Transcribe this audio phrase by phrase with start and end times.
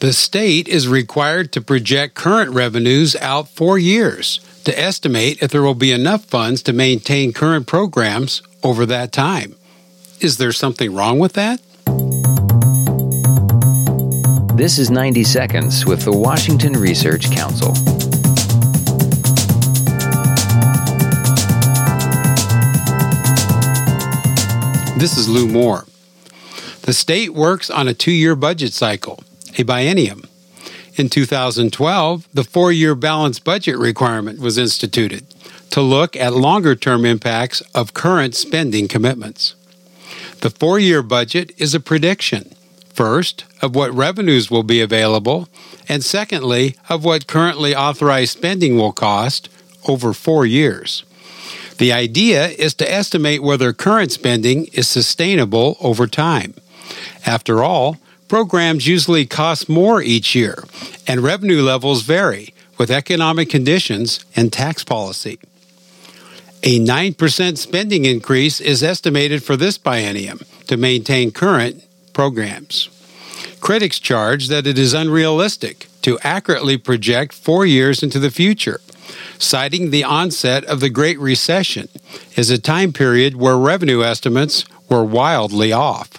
[0.00, 5.60] The state is required to project current revenues out four years to estimate if there
[5.60, 9.56] will be enough funds to maintain current programs over that time.
[10.18, 11.60] Is there something wrong with that?
[14.56, 17.74] This is 90 Seconds with the Washington Research Council.
[24.98, 25.84] This is Lou Moore.
[26.82, 29.22] The state works on a two year budget cycle,
[29.58, 30.26] a biennium.
[30.96, 35.26] In 2012, the four year balanced budget requirement was instituted
[35.70, 39.54] to look at longer term impacts of current spending commitments.
[40.40, 42.54] The four year budget is a prediction,
[42.92, 45.48] first, of what revenues will be available,
[45.88, 49.48] and secondly, of what currently authorized spending will cost
[49.86, 51.04] over four years.
[51.78, 56.54] The idea is to estimate whether current spending is sustainable over time.
[57.24, 57.96] After all,
[58.30, 60.62] programs usually cost more each year,
[61.04, 65.36] and revenue levels vary with economic conditions and tax policy.
[66.62, 72.88] A 9% spending increase is estimated for this biennium to maintain current programs.
[73.60, 78.80] Critics charge that it is unrealistic to accurately project four years into the future
[79.38, 81.88] citing the onset of the Great Recession
[82.36, 86.10] as a time period where revenue estimates were wildly off.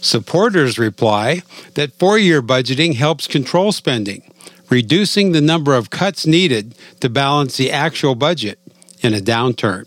[0.00, 1.42] Supporters reply
[1.74, 4.22] that four year budgeting helps control spending,
[4.70, 8.58] reducing the number of cuts needed to balance the actual budget
[9.02, 9.86] in a downturn.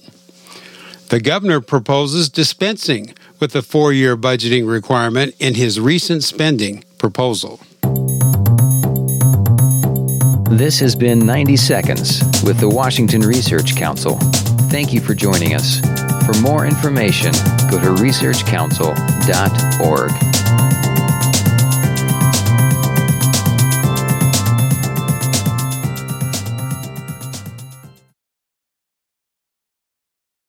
[1.09, 7.59] The governor proposes dispensing with the four year budgeting requirement in his recent spending proposal.
[10.50, 14.18] This has been 90 Seconds with the Washington Research Council.
[14.70, 15.80] Thank you for joining us.
[16.25, 17.33] For more information,
[17.69, 20.91] go to researchcouncil.org.